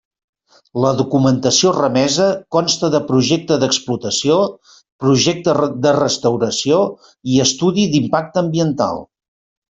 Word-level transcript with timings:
La 0.83 0.91
documentació 0.99 1.73
remesa 1.73 2.29
consta 2.55 2.89
de 2.95 3.01
projecte 3.11 3.57
d'explotació, 3.63 4.37
projecte 5.07 5.55
de 5.87 5.93
restauració 6.01 6.79
i 7.35 7.41
estudi 7.49 7.85
d'impacte 7.97 8.43
ambiental. 8.47 9.05